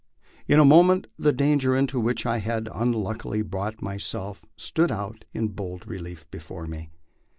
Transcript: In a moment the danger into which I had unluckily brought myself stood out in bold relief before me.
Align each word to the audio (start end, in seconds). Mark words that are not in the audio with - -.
In 0.47 0.57
a 0.59 0.65
moment 0.65 1.05
the 1.19 1.31
danger 1.31 1.75
into 1.75 1.99
which 1.99 2.25
I 2.25 2.39
had 2.39 2.67
unluckily 2.73 3.43
brought 3.43 3.83
myself 3.83 4.41
stood 4.57 4.91
out 4.91 5.25
in 5.31 5.49
bold 5.49 5.85
relief 5.85 6.25
before 6.31 6.65
me. 6.65 6.89